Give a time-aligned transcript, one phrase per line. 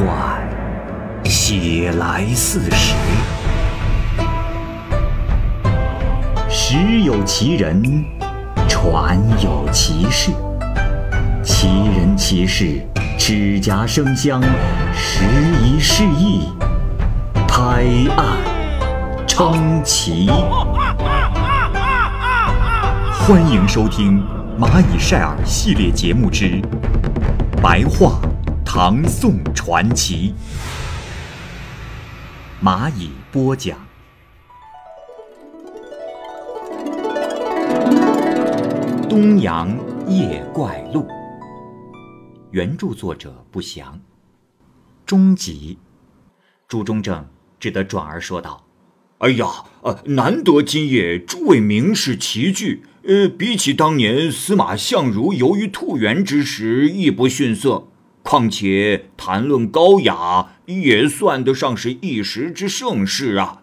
[0.00, 0.40] 幻，
[1.24, 2.94] 写来似实。
[6.48, 8.02] 时有其人，
[8.66, 10.30] 传有其事。
[11.42, 12.80] 其人其事，
[13.18, 14.40] 指甲生香，
[14.94, 15.22] 时
[15.62, 16.48] 移世易，
[17.46, 17.84] 拍
[18.16, 18.38] 案
[19.26, 20.30] 称奇。
[23.12, 24.22] 欢迎收听
[24.58, 26.46] 《蚂蚁晒尔》系列节目之
[27.60, 28.18] 《白话
[28.72, 30.32] 唐宋传奇》，
[32.64, 33.76] 蚂蚁播讲。
[39.08, 41.00] 《东阳夜怪录》，
[42.52, 44.00] 原著作者不详。
[45.04, 45.76] 终集，
[46.68, 47.26] 朱中正
[47.58, 48.64] 只得转而说道
[49.18, 49.48] ：“哎呀，
[49.82, 57.88] 呃，难得今夜诸位名士齐聚。”呃，比起当年司马相如游于兔园之时，亦不逊色。
[58.22, 63.62] 况且谈论高雅，也算得上是一时之盛事啊。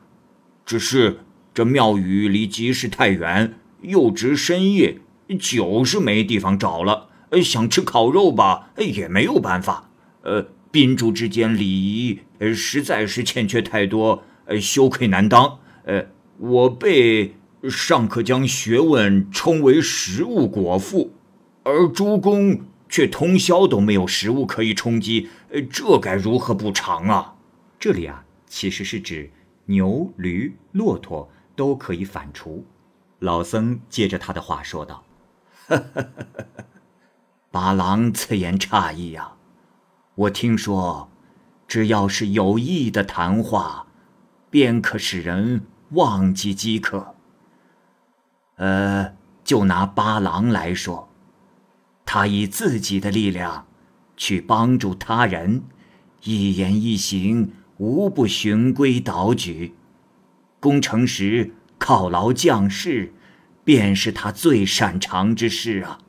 [0.66, 1.19] 只是
[1.53, 4.99] 这庙宇离集市太远，又值深夜，
[5.39, 7.09] 酒是没地方找了。
[7.44, 9.89] 想吃烤肉吧，也没有办法。
[10.22, 14.23] 呃，宾主之间礼仪，呃实在是欠缺太多，
[14.59, 15.59] 羞愧难当。
[15.86, 16.05] 呃，
[16.38, 17.33] 我被。
[17.67, 21.11] 尚可将学问称为食物果腹，
[21.64, 27.35] 而诸公却通宵都没有食物可以充饥，呃这该如何补偿啊？
[27.80, 29.31] 这里啊，其实是指
[29.66, 32.63] 牛、驴、骆驼都可以反刍。
[33.19, 35.03] 老僧接着他的话说道
[37.52, 39.33] ：“八郎此言差矣呀！
[40.15, 41.09] 我听说，
[41.67, 43.88] 只要是有意的谈话，
[44.49, 47.15] 便可使人忘记饥渴。”
[48.58, 51.06] 呃，就拿八郎来说，
[52.08, 53.67] 他以自己的力量
[54.16, 55.65] 去帮助他人，
[56.23, 59.76] 一言一行无不循规蹈矩。
[60.61, 63.14] 攻城时犒劳将士，
[63.65, 65.99] 便是他最擅长之事啊。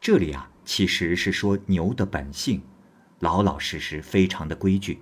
[0.00, 2.60] 这里啊，其实是说牛的本性，
[3.20, 5.00] 老老实实，非常的规矩。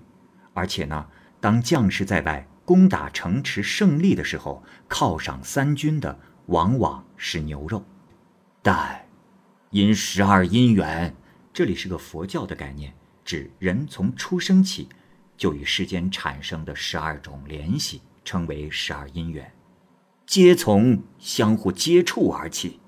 [0.53, 1.07] 而且呢，
[1.41, 6.21] 当将士在外攻打城池胜利的时候，犒赏三军的。
[6.49, 7.83] 往往是牛肉，
[8.61, 9.04] 但
[9.75, 11.17] 因十二因缘，
[11.53, 14.89] 这里是个佛教的概念，指人从出生起
[15.37, 19.53] 就与世间产生的十二种联系，称为十二因缘，
[20.25, 22.79] 皆从相互接触而起。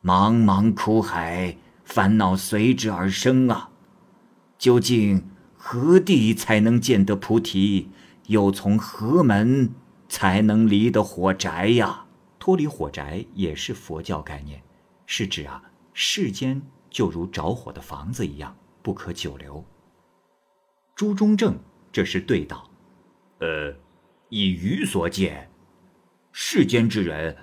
[0.00, 3.70] 茫茫苦海，烦恼随之而生啊！
[4.56, 7.90] 究竟何地才能见得菩提？
[8.26, 9.74] 又从何门
[10.08, 12.04] 才能离得火宅呀？
[12.38, 14.62] 脱离火宅也是佛教概念，
[15.04, 15.60] 是指啊
[15.92, 19.64] 世间就如着火的房子一样不可久留。
[20.94, 21.58] 朱中正
[21.92, 22.70] 这时对道
[23.40, 23.74] ：“呃，
[24.28, 25.50] 以愚所见，
[26.32, 27.36] 世间之人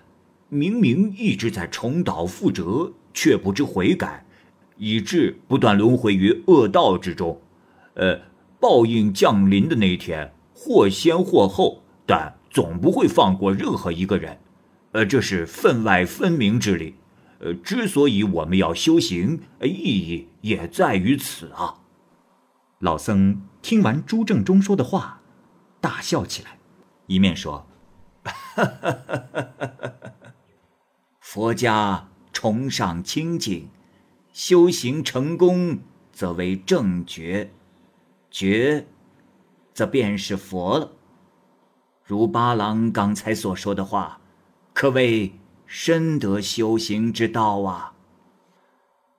[0.49, 4.25] 明明一直在重蹈覆辙，却不知悔改，
[4.77, 7.41] 以致不断轮回于恶道之中。
[7.95, 8.21] 呃，
[8.59, 14.39] 报应降临的那一天，或先或后，但总不会放过任何一个人。”
[14.93, 16.95] 呃，这是分外分明之理。
[17.39, 21.81] 呃，之所以我们要修行，意义也在于此啊。
[22.79, 25.21] 老僧听完朱正中说的话，
[25.79, 26.57] 大笑起来，
[27.07, 27.67] 一面说
[31.19, 33.69] ：“佛家崇尚清净，
[34.33, 35.79] 修行成功
[36.11, 37.51] 则为正觉，
[38.31, 38.87] 觉
[39.73, 40.91] 则便是佛了。
[42.03, 44.21] 如八郎刚才所说的话。”
[44.77, 45.33] 可谓
[45.67, 47.93] 深得修行之道啊！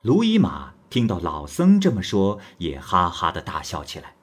[0.01, 4.17] 卢伊玛听到老僧这么说，也哈哈的大笑起来。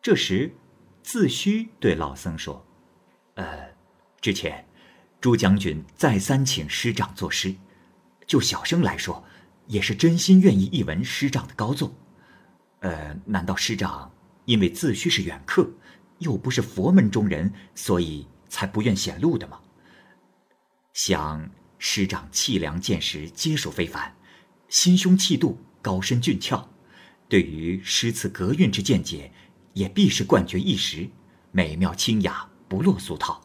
[0.00, 0.54] 这时，
[1.02, 2.64] 自虚对老僧说
[3.34, 3.70] ：“呃，
[4.20, 4.64] 之前
[5.20, 7.52] 朱将军再三请师长作诗，
[8.28, 9.24] 就小生来说，
[9.66, 11.92] 也是真心愿意一闻师长的高作。
[12.80, 14.12] 呃，难道师长
[14.44, 15.68] 因为自虚是远客，
[16.18, 19.58] 又不是佛门中人，所以才不愿显露的吗？”
[20.94, 24.14] 想师长气量见识皆属非凡，
[24.68, 26.68] 心胸气度高深俊俏，
[27.28, 29.32] 对于诗词格韵之见解，
[29.72, 31.10] 也必是冠绝一时，
[31.50, 33.42] 美妙清雅，不落俗套。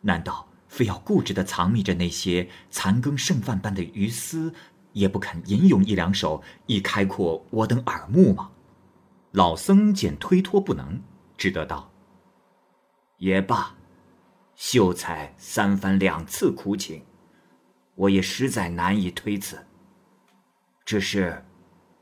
[0.00, 4.54] 难道非要固执的藏匿着那些残羹剩饭般的余思，
[4.94, 8.50] 也不肯吟咏一两首，以开阔我等耳目吗？
[9.32, 11.02] 老僧见推脱不能，
[11.36, 11.92] 只得道
[13.18, 13.74] ：“也罢。”
[14.58, 17.00] 秀才三番两次苦请，
[17.94, 19.64] 我也实在难以推辞。
[20.84, 21.44] 只是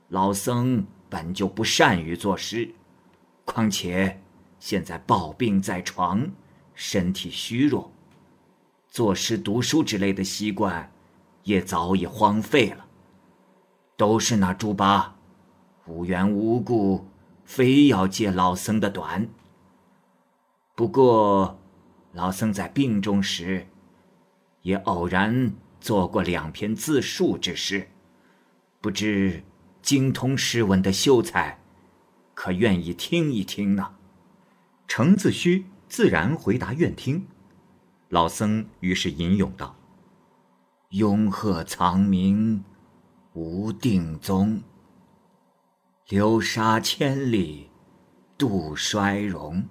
[0.08, 2.74] 老僧本就不善于作诗，
[3.44, 4.22] 况且
[4.58, 6.26] 现在抱病在床，
[6.74, 7.92] 身体虚弱，
[8.88, 10.90] 作诗读书之类的习惯
[11.42, 12.86] 也早已荒废了。
[13.98, 15.14] 都是那猪八，
[15.84, 17.06] 无缘无故
[17.44, 19.28] 非要借老僧的短。
[20.74, 21.58] 不过，
[22.16, 23.66] 老僧在病中时，
[24.62, 25.52] 也偶然
[25.82, 27.88] 做过两篇自述之诗，
[28.80, 29.44] 不知
[29.82, 31.58] 精通诗文的秀才。
[32.32, 33.96] 可愿意听一听呢？
[34.88, 37.26] 程自虚自然回答愿听。
[38.08, 39.76] 老僧于是吟咏道
[40.92, 42.64] ：“拥鹤藏名
[43.34, 44.62] 无定宗，
[46.08, 47.68] 流沙千里
[48.38, 49.68] 度衰荣。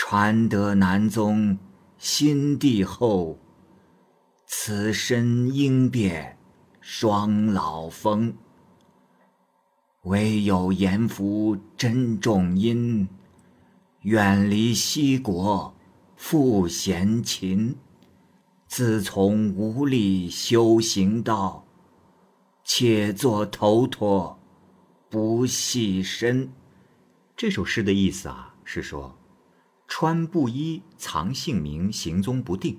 [0.00, 1.58] 传得南宗
[1.98, 3.36] 心地厚，
[4.46, 6.38] 此身应变
[6.80, 8.32] 双老峰。”
[10.06, 13.08] 唯有严福真重音，
[14.02, 15.74] 远离西国
[16.16, 17.76] 复闲琴。
[18.68, 21.66] 自从无力修行道，
[22.62, 24.38] 且作头陀
[25.10, 26.52] 不系身。
[27.36, 29.17] 这首诗的意思啊，是说
[29.88, 32.76] 穿布衣藏姓名，行踪不定；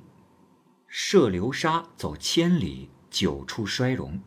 [0.87, 4.21] 涉流沙走千里，久处衰容。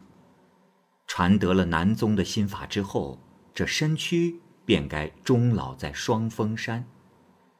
[1.06, 3.20] 传得了南宗的心法之后，
[3.54, 6.84] 这身躯便该终老在双峰山。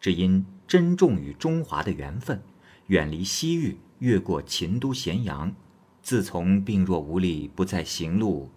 [0.01, 2.43] 只因珍重与中华的缘分，
[2.89, 5.55] 远离西域，越过秦都咸阳。
[6.03, 8.51] 自从病弱无力，不再行路，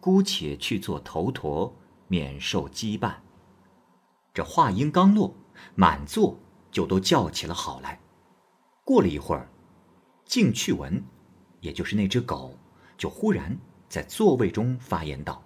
[0.00, 1.74] 姑且去做头陀，
[2.08, 3.14] 免受羁绊。
[4.34, 5.34] 这话音刚落，
[5.74, 6.38] 满座
[6.70, 8.00] 就都叫起了好来。
[8.84, 9.48] 过了一会儿，
[10.24, 11.02] 静趣文，
[11.60, 12.58] 也就是那只狗，
[12.96, 13.58] 就忽然。
[13.88, 15.42] 在座位中发言道：“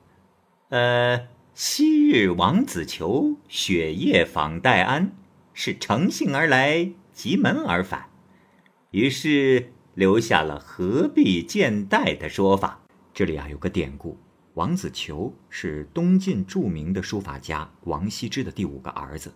[0.69, 5.17] 呃，昔日王子求雪夜访戴安，
[5.55, 8.11] 是乘兴而来，急门而返，
[8.91, 12.83] 于是留下了何必见戴的说法。
[13.15, 14.19] 这里啊有个典故，
[14.53, 19.33] 王子求是东晋著名的书法家王羲之的第五个儿子，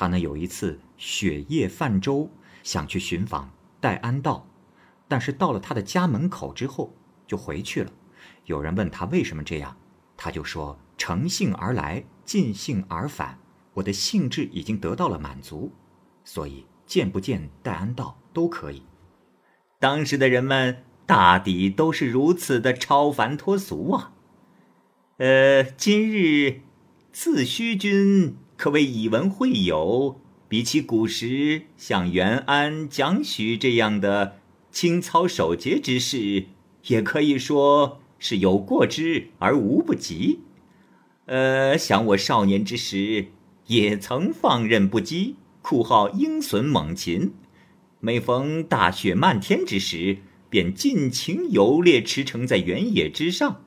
[0.00, 2.30] 他呢有一次雪夜泛舟，
[2.62, 3.50] 想去寻访
[3.82, 4.46] 戴安道，
[5.06, 6.94] 但是到了他的家门口之后
[7.26, 7.92] 就回去了。”
[8.46, 9.76] 有人问他为什么这样，
[10.16, 13.38] 他就说：“乘兴而来，尽兴而返，
[13.74, 15.70] 我的兴致已经得到了满足，
[16.24, 18.82] 所以见不见戴安道都可以。”
[19.78, 24.14] 当时的人们大抵都是如此的超凡脱俗啊。
[25.18, 26.62] 呃，今日
[27.12, 34.36] 自虚君可谓以文会友，比起古时像袁安、蒋许这样的
[34.70, 36.46] 清操守节之士，
[36.86, 37.98] 也可以说。
[38.22, 40.40] 是有过之而无不及，
[41.24, 43.28] 呃，想我少年之时
[43.66, 47.32] 也曾放任不羁，酷好鹰隼猛禽，
[47.98, 50.18] 每逢大雪漫天之时，
[50.50, 53.62] 便尽情游猎驰骋在原野之上。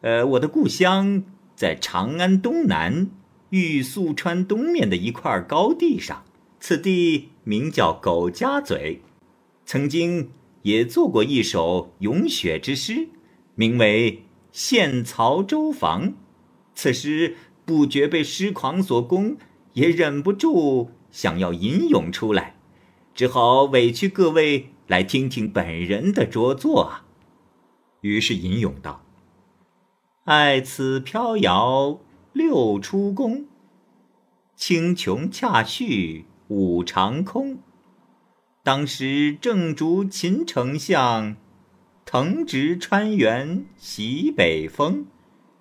[0.00, 1.22] 呃，我的故乡
[1.54, 3.08] 在长安东南
[3.50, 6.24] 玉素川东面的一块高地上，
[6.58, 9.02] 此地名叫狗家嘴，
[9.64, 10.30] 曾经
[10.62, 13.08] 也做过一首咏雪之诗。
[13.54, 14.12] 名为
[14.50, 16.08] 《献曹州房》，
[16.74, 19.36] 此时不觉被诗狂所攻，
[19.74, 22.56] 也忍不住想要吟咏出来，
[23.14, 27.06] 只好委屈各位来听听本人的拙作啊。
[28.00, 29.03] 于是吟咏道
[30.24, 32.00] ：“爱此飘摇
[32.32, 33.44] 六出宫，
[34.56, 37.58] 青琼恰续五长空。
[38.62, 41.36] 当时正逐秦丞相。”
[42.06, 45.06] 藤直川原袭北风，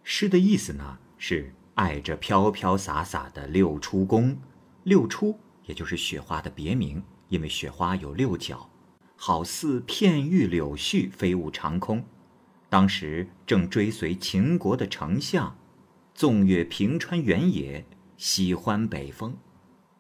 [0.02, 4.38] 诗的意思呢是爱着飘飘洒洒的六出宫。
[4.84, 8.70] 六出也就是雪花的别名，因为雪花有六角，
[9.18, 12.06] 好似片玉柳絮飞舞长空。
[12.74, 15.56] 当时正追随秦国的丞相，
[16.16, 17.86] 纵越平川原野，
[18.18, 19.38] 喜欢北风。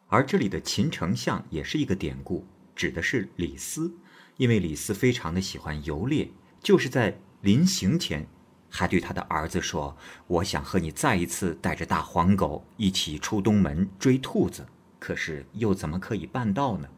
[0.08, 2.44] 而这里的秦丞相也是一个典故，
[2.76, 3.96] 指的是李斯。
[4.38, 6.28] 因为李斯非常的喜欢游猎，
[6.64, 8.26] 就是在临行前，
[8.72, 14.66] 还对他的儿子说：“我想和你再一次带着大黄狗一起出东门追兔子，
[14.98, 16.90] 可是又怎么可以办到呢？”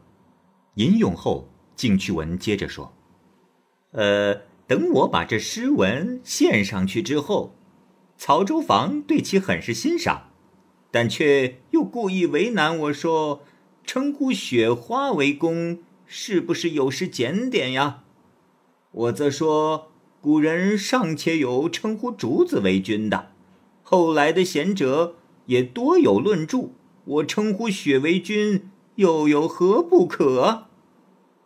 [0.76, 2.90] 吟咏后，敬屈文接着说
[3.92, 7.54] ：“呃，等我把这诗文献上去之后，
[8.16, 10.30] 曹州房对其很是欣赏，
[10.90, 13.42] 但却又故意为难我说，
[13.84, 18.04] 称呼雪花为公。”是不是有失检点呀？
[18.92, 23.32] 我则说，古人尚且有称呼竹子为君的，
[23.82, 26.70] 后来的贤者也多有论著。
[27.06, 30.66] 我称呼雪为君，又有何不可？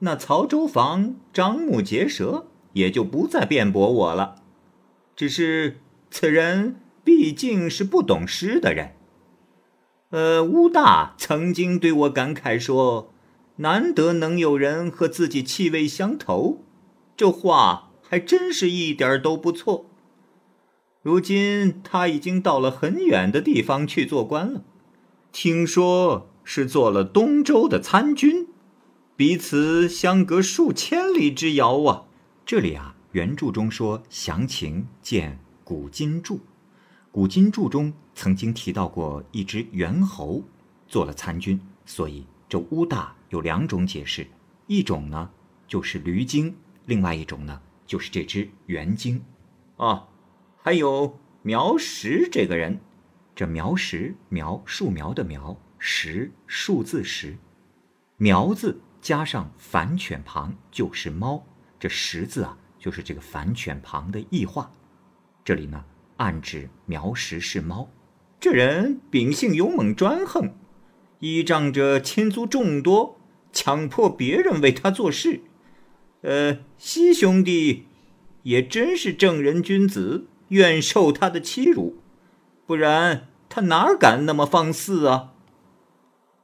[0.00, 4.36] 那曹州房张目结舌，也就不再辩驳我了。
[5.16, 8.92] 只是此人毕竟是不懂诗的人。
[10.10, 13.12] 呃，乌大曾经对我感慨说
[13.56, 16.64] ：“难得能有人和自己气味相投。”
[17.16, 19.86] 这话还真是一点都不错。
[21.02, 24.62] 如今他已经到了很远的地方去做官了，
[25.32, 28.48] 听说是做了东周的参军，
[29.16, 32.04] 彼此相隔数千里之遥啊！
[32.50, 36.34] 这里啊，原著中说详情见《古今注》，
[37.12, 37.92] 《古今注》中。
[38.12, 40.42] 曾经提到过一只猿猴
[40.88, 44.26] 做了参军，所以这乌大有两种解释，
[44.66, 45.30] 一种呢
[45.68, 46.52] 就是驴精，
[46.86, 49.22] 另外一种呢就是这只猿精。
[49.76, 50.08] 啊，
[50.60, 52.80] 还有苗石这个人，
[53.32, 57.38] 这苗石苗树苗的苗石数字石，
[58.16, 61.46] 苗字加上反犬旁就是猫，
[61.80, 64.70] 这石字啊就是这个反犬旁的异化，
[65.44, 65.84] 这里呢
[66.18, 67.90] 暗指苗石是猫。
[68.38, 70.54] 这人秉性勇猛专横，
[71.18, 73.18] 依仗着亲族众多，
[73.52, 75.40] 强迫别人为他做事。
[76.22, 77.86] 呃，西兄弟
[78.44, 81.96] 也真是正人君子，愿受他的欺辱，
[82.66, 85.32] 不然他哪敢那么放肆啊？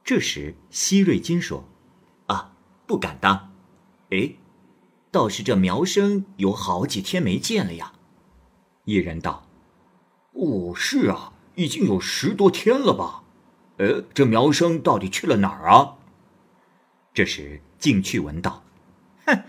[0.03, 1.67] 这时，西瑞金说
[2.27, 2.53] ：“啊，
[2.85, 3.51] 不敢当。
[4.11, 4.35] 哎，
[5.17, 7.93] 倒是这苗生有好几天没见了呀。”
[8.85, 9.47] 一人道
[10.33, 13.23] ：“哦，是啊。”已经有十多天了吧？
[13.77, 15.95] 呃，这苗生到底去了哪儿啊？
[17.15, 18.61] 这时，静去闻道
[19.25, 19.41] ：“哼，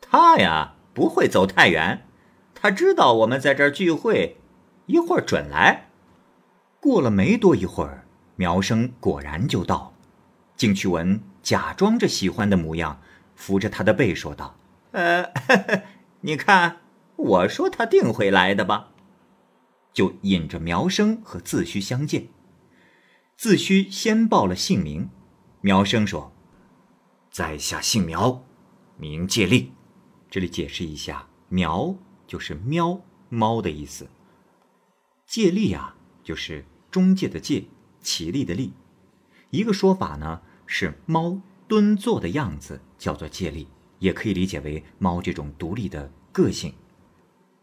[0.00, 2.06] 他呀不会走太远，
[2.54, 4.36] 他知道我们在这儿聚会，
[4.86, 5.88] 一会儿准来。”
[6.78, 8.06] 过了没多一会儿，
[8.36, 9.92] 苗生果然就到。
[10.56, 13.00] 静去闻假装着喜欢的模样，
[13.34, 14.54] 扶着他的背说道
[14.92, 15.32] ：“呃，
[16.22, 16.80] 你看，
[17.16, 18.90] 我说他定会来的吧。”
[19.92, 22.28] 就引着苗生和自虚相见。
[23.36, 25.10] 自虚先报了姓名，
[25.60, 26.32] 苗生说
[27.30, 28.44] ：“在下姓苗，
[28.96, 29.72] 名借力。”
[30.30, 31.94] 这里解释一下，“苗”
[32.26, 34.08] 就是“喵”猫的意思
[35.26, 37.64] ，“借力”啊就是中介的“介”，
[38.00, 38.72] 起立的“立”。
[39.50, 43.68] 一个说法呢是猫蹲坐的样子叫做借力，
[44.02, 46.74] 也可以理解为猫这种独立的个性。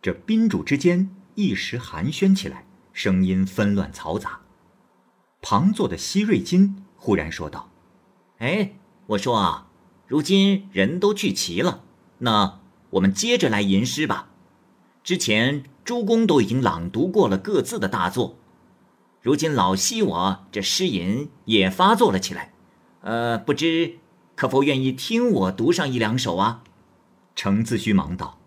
[0.01, 1.11] 这宾主之间。
[1.35, 4.41] 一时寒暄起来，声音纷乱嘈杂。
[5.41, 7.69] 旁坐的西瑞金忽然说道
[8.39, 8.73] ：“哎，
[9.05, 9.69] 我说啊，
[10.05, 11.83] 如今人都聚齐了，
[12.17, 14.31] 那我们接着来吟诗吧。
[15.01, 18.35] 之前诸公都已经朗读过了各自的大作，
[19.21, 22.51] 如今老西我这诗吟也发作了起来。
[22.99, 23.97] 呃，不知
[24.39, 26.63] 可否愿意听我读上一两首啊？”
[27.35, 28.39] 程自虚忙道：“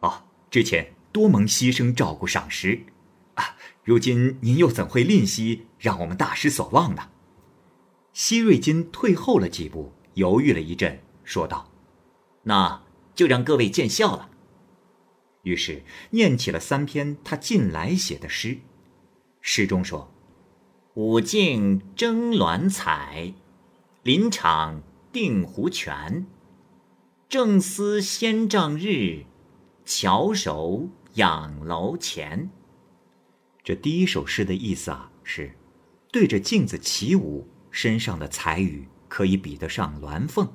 [0.00, 2.84] 哦，之前。”多蒙牺牲照顾赏识，
[3.34, 3.56] 啊！
[3.82, 7.10] 如今您又怎会吝惜，让我们大失所望呢？
[8.12, 11.72] 西瑞金退后了几步，犹豫了一阵，说道
[12.44, 14.30] ：“那就让各位见笑了。”
[15.42, 18.58] 于是念起了三篇他近来写的诗。
[19.40, 20.14] 诗中说
[20.94, 23.34] ：“五径争鸾彩，
[24.04, 24.80] 林场
[25.12, 26.26] 定湖泉。
[27.28, 29.24] 正思先丈日，
[29.84, 32.50] 翘首。”养楼前，
[33.64, 35.56] 这第一首诗的意思啊，是
[36.12, 40.48] 对着镜子起舞，身上的彩羽可以比得上鸾凤，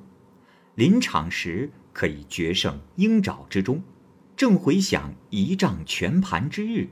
[0.74, 3.82] 临场时可以决胜鹰爪之中，
[4.34, 6.88] 正回想一仗全盘之日，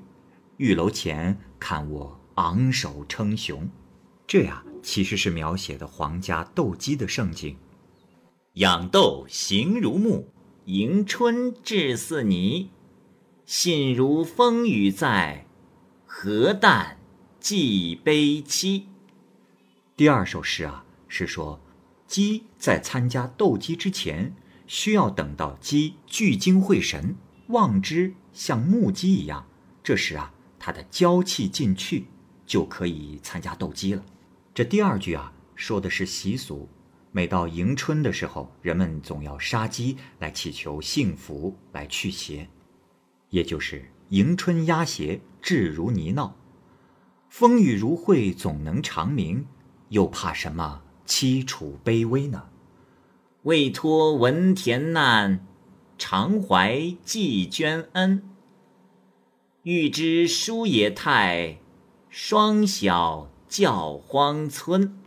[0.58, 3.70] 玉楼前看我昂首称雄，
[4.26, 7.56] 这呀其实是描写的皇家斗鸡的盛景。
[8.54, 10.28] 养斗形如木，
[10.66, 12.70] 迎春至似泥。
[13.44, 15.46] 信如风雨在，
[16.06, 16.98] 何但
[17.38, 18.86] 寄悲戚。
[19.96, 21.60] 第二首诗啊，是说
[22.06, 24.34] 鸡在参加斗鸡之前，
[24.66, 27.16] 需要等到鸡聚精会神，
[27.48, 29.46] 望之像木鸡一样，
[29.82, 32.06] 这时啊，它的娇气尽去，
[32.46, 34.02] 就可以参加斗鸡了。
[34.54, 36.68] 这第二句啊，说的是习俗，
[37.10, 42.48] 每到迎春的时候，人们总要杀鸡来祈求幸福，来驱邪。
[43.30, 46.30] 也就是迎春压邪，至如泥淖；
[47.28, 49.44] 风雨如晦，总能长明，
[49.88, 52.44] 又怕什么凄楚卑微呢？
[53.42, 55.44] 未托文田难，
[55.98, 58.30] 常怀寄捐恩。
[59.64, 61.58] 欲知书也态，
[62.08, 64.98] 双小教荒村。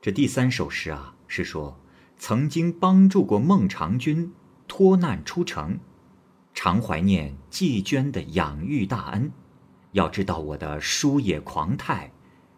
[0.00, 1.78] 这第三首诗啊，是说
[2.16, 4.32] 曾经帮助过孟尝君
[4.66, 5.78] 脱难出城，
[6.54, 9.30] 常怀念季娟的养育大恩。
[9.92, 12.12] 要知道我的书野狂态，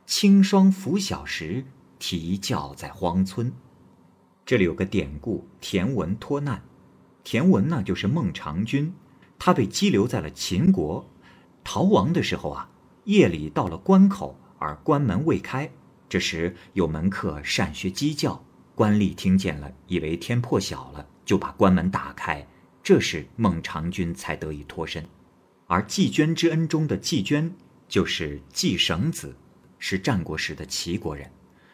[0.07, 1.65] 清霜拂晓时
[1.99, 3.53] 啼叫在荒村。
[4.47, 6.63] 这里有个典故：田文脱难。
[7.23, 8.95] 田文呢，就是孟尝君，
[9.39, 11.09] 他被羁留在了秦国，
[11.63, 12.71] 逃亡的时候啊，
[13.05, 15.69] 夜里到了关口，而关门未开。
[16.09, 22.47] 这时有门客善学鸡叫，官吏听见了，以为天破晓了，就把关门打开。
[22.83, 25.05] 这时孟尝君才得以脱身。
[25.67, 27.53] 而季娟之恩中的季娟，
[27.89, 29.35] 就是季绳子，
[29.79, 31.31] 是战国时的齐国人。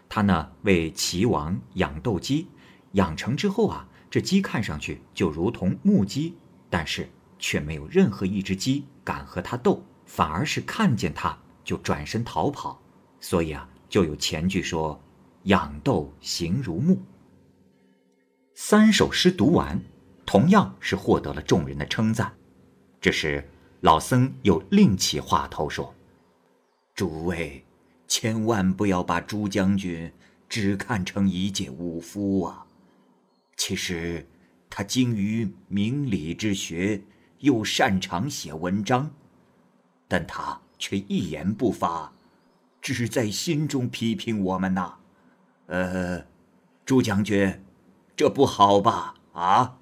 [0.08, 2.46] 他呢为齐王养斗鸡，
[2.92, 6.36] 养成之后啊，这鸡看上去就如同木鸡，
[6.68, 12.80] 但是却没有任何一只鸡敢和他斗，反而是看见他就转身逃跑。
[13.20, 13.68] 所以啊。
[13.88, 15.00] 就有前句说
[15.46, 17.00] ：“养斗形如木。”
[18.52, 19.80] 三首诗读完，
[20.26, 22.34] 同样是获得了众人的称赞。
[23.00, 23.48] 这时，
[23.82, 25.94] 老僧又另起话头说
[26.96, 27.64] ：“诸位，
[28.08, 30.12] 千万不要把朱将军
[30.48, 32.66] 只看成一介武夫啊！
[33.56, 34.26] 其实，
[34.68, 37.00] 他精于明理之学，
[37.38, 39.14] 又擅长写文章，
[40.08, 42.12] 但他却一言不发。”
[42.80, 44.94] 只是在心中批评我们呐，
[45.66, 46.24] 呃，
[46.84, 47.64] 朱将军，
[48.14, 49.14] 这不好吧？
[49.32, 49.78] 啊，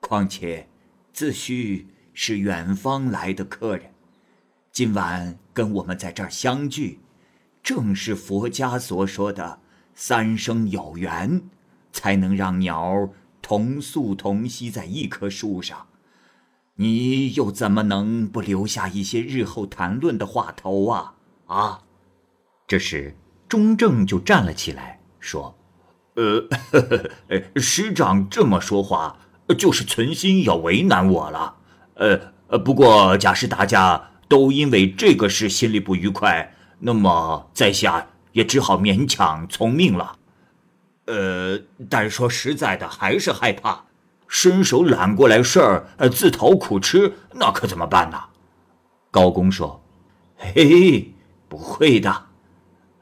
[0.00, 0.66] 况且
[1.12, 1.84] 自胥
[2.14, 3.92] 是远方来的客人，
[4.72, 7.00] 今晚跟我们在这儿相聚，
[7.62, 9.60] 正是佛家所说的
[9.94, 11.42] 三生有缘，
[11.92, 13.10] 才能让鸟
[13.42, 15.86] 同宿同栖在一棵树上。
[16.76, 21.14] 你又怎么能不留下一些日后谈论的话头啊？
[21.46, 21.80] 啊？
[22.66, 23.16] 这时，
[23.48, 25.56] 钟正就站了起来，说
[26.16, 29.18] ：“呃呵呵， 师长这么说话，
[29.56, 31.56] 就是存心要为难我了。
[31.94, 40.18] 呃，不过假使大家都因为这个事心里不愉快，那么在下也只好勉强从命了。
[41.06, 41.58] 呃，
[41.88, 43.85] 但说实在的，还是害怕，
[44.28, 48.24] 伸手揽过来事儿，呃自讨苦吃，那可怎么办呢？”
[49.10, 49.82] 高公说
[50.36, 51.14] ：“嘿，
[51.48, 52.26] 不会的。”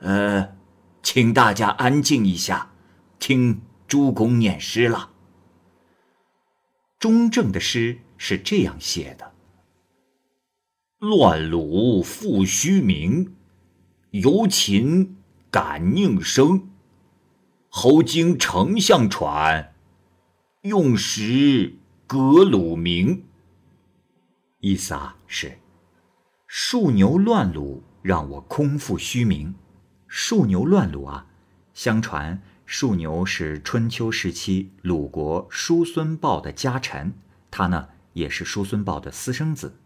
[0.00, 0.56] 呃，
[1.02, 2.70] 请大家安静一下，
[3.18, 5.10] 听朱公念诗了。
[6.98, 9.32] 中正的诗是这样写的
[11.00, 13.34] ：“乱鲁复虚名，
[14.10, 15.16] 游秦
[15.50, 16.68] 感宁生。
[17.68, 19.73] 侯经丞相传，
[20.64, 21.74] 用时
[22.06, 23.24] 格鲁名。”
[24.60, 25.58] 意思啊是，
[26.46, 29.54] 数牛乱鲁，让我空腹虚名。
[30.08, 31.26] 数牛乱鲁啊！
[31.74, 37.12] 相传数牛是春秋时期鲁国叔孙豹的家臣，
[37.50, 39.78] 他呢也是叔孙豹的私生子。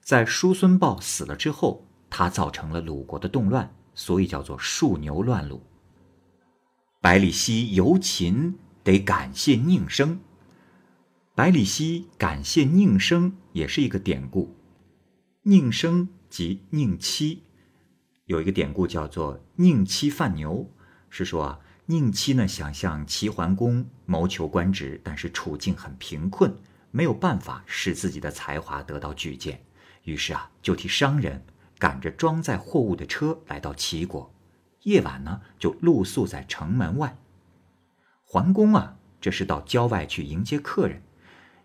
[0.00, 5.62] 在叔孙豹死了之后，他造成了鲁国的动乱，所以叫做数牛乱鲁。
[7.02, 10.20] 百里奚游秦得感谢宁生，
[11.36, 14.56] 百里奚感谢宁生也是一个典故。
[15.42, 17.42] 宁生即宁戚。
[18.24, 20.68] 有一个典故叫做“宁妻犯牛”，
[21.10, 26.52] 是说啊，宁妻呢想向齐桓公谋求官职，但是处境很贫困，
[26.90, 29.64] 没有办法使自己的才华得到举荐，
[30.02, 31.44] 于是啊，就替商人
[31.78, 34.34] 赶着装载货物的车来到齐国，
[34.82, 37.16] 夜晚呢就露宿在城门外。
[38.32, 41.02] 桓公啊，这是到郊外去迎接客人，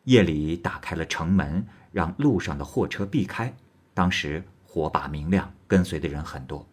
[0.04, 3.56] 夜里打开了城门，让路上的货车避开。
[3.94, 4.44] 当时。
[4.66, 6.68] 火把明亮，跟随的人很多。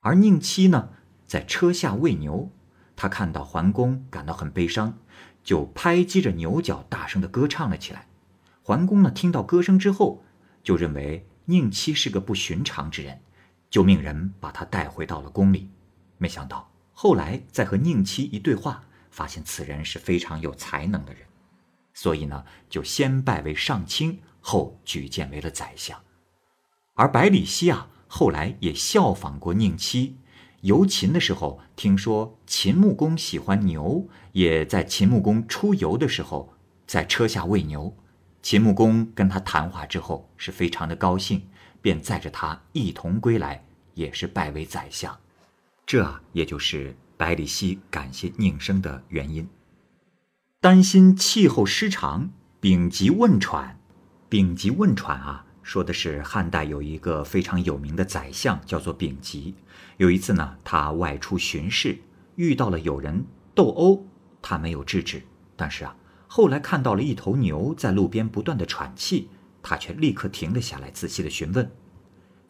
[0.00, 0.88] 而宁戚呢，
[1.26, 2.50] 在车下喂牛，
[2.96, 4.98] 他看到桓公感到很悲伤，
[5.44, 8.06] 就拍击着牛角，大声的歌唱了起来。
[8.62, 10.24] 桓公呢，听到歌声之后，
[10.62, 13.20] 就认为宁戚是个不寻常之人，
[13.68, 15.70] 就命人把他带回到了宫里。
[16.16, 21.22] 没想到后来再和宁戚一对话，发现此人是非常有才能的人，
[21.92, 26.00] 所以呢，就先拜为上卿，后举荐为了宰相。
[26.94, 30.16] 而百里奚啊，后来也效仿过宁戚，
[30.60, 36.54] 游秦的时候，听说秦穆公喜欢牛，也在秦穆公出游的时候，
[36.86, 37.94] 在车下喂牛。
[38.40, 41.48] 秦穆公跟他谈话之后，是非常的高兴，
[41.82, 45.18] 便载着他一同归来，也是拜为宰相。
[45.86, 49.48] 这也就是百里奚感谢宁生的原因。
[50.60, 53.78] 担心气候失常，丙吉问喘，
[54.28, 55.46] 丙吉问喘啊。
[55.62, 59.54] 说的是汉代有一个非常有名的宰相，叫做丙吉。
[59.96, 61.98] 有一次呢，他外出巡视，
[62.36, 64.06] 遇到了有人斗殴，
[64.42, 65.22] 他没有制止。
[65.56, 69.28] 但是啊，后来看到了一头牛在路边不断的喘气，
[69.62, 71.70] 他却立刻停了下来，仔细的询问。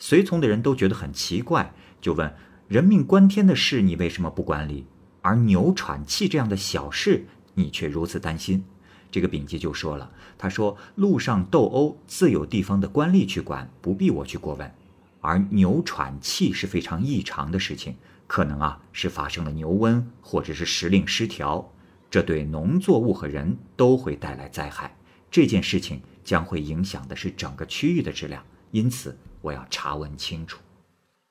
[0.00, 2.34] 随从的人都觉得很奇怪，就问：
[2.66, 4.86] 人命关天的事，你为什么不管理？
[5.20, 8.64] 而牛喘气这样的小事，你却如此担心？
[9.10, 14.74] 这个丙吉就说了：“他说路上斗殴自有地方的官吏去管，不必我去过问。
[15.20, 17.94] 而牛喘气是非常异常的事情，
[18.26, 21.70] 可能啊是发生了牛瘟，或者是时令失调，
[22.10, 24.96] 这对农作物和人都会带来灾害。
[25.30, 30.58] 这件事情将会影响的是整个区域的质量，因此我要查问清楚。”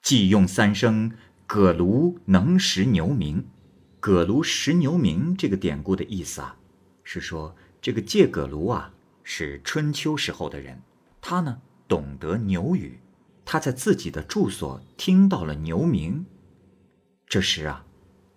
[0.04, 1.12] 既用三声
[1.48, 3.48] 葛庐能识牛鸣，
[4.00, 6.58] 葛庐识牛鸣这个典故的意思啊，
[7.04, 7.56] 是说。
[7.82, 10.82] 这个介葛庐啊，是春秋时候的人，
[11.20, 12.98] 他呢懂得牛语，
[13.44, 16.26] 他在自己的住所听到了牛鸣。
[17.28, 17.86] 这时啊，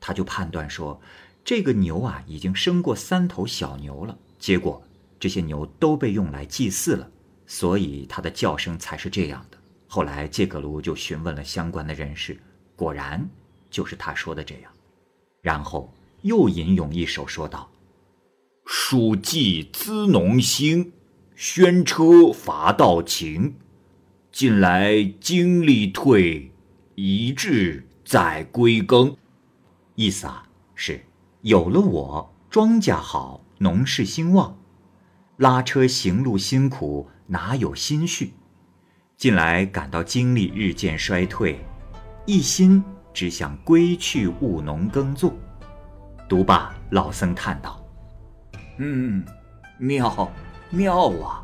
[0.01, 1.01] 他就判断说，
[1.45, 4.83] 这个牛啊已经生过三头小牛了，结果
[5.21, 7.09] 这些牛都被用来祭祀了，
[7.47, 9.56] 所以它的叫声才是这样的。
[9.97, 12.39] 后来介格卢就询问了相关的人士，
[12.77, 13.27] 果然
[13.71, 14.71] 就是他说的这样，
[15.41, 17.71] 然后又吟咏一首，说道。
[18.67, 20.93] 蜀稷资农兴，
[21.35, 23.55] 宣车伐道勤。
[24.31, 26.53] 近来精力退，
[26.95, 29.17] 一志在归耕。
[29.95, 31.07] 意思啊是，
[31.41, 34.59] 有了我，庄稼好，农事兴旺。
[35.39, 38.35] 拉车行路辛苦，哪有心绪？
[39.17, 41.59] 近来感到精力日渐衰退，
[42.27, 45.33] 一心只想归去务农耕作。
[46.29, 47.83] 读罢，老僧叹道。
[48.77, 49.25] 嗯，
[49.79, 50.31] 妙，
[50.69, 51.43] 妙啊！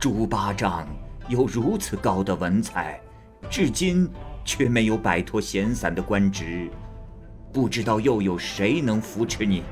[0.00, 0.84] 猪八丈
[1.28, 3.00] 有如此高的文采，
[3.48, 4.10] 至今
[4.44, 6.68] 却没有摆脱闲散的官职，
[7.52, 9.62] 不知道又有谁能扶持你？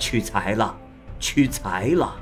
[0.00, 0.76] 屈才了，
[1.20, 2.16] 屈才了！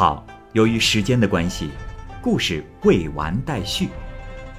[0.00, 1.68] 好，由于时间的关系，
[2.22, 3.90] 故事未完待续。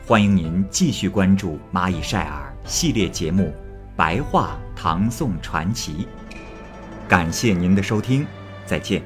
[0.06, 3.46] 欢迎您继续关注《蚂蚁晒尔》系列节目
[3.96, 6.08] 《白话唐宋传奇》，
[7.10, 8.24] 感谢您的收听，
[8.68, 9.02] 再见。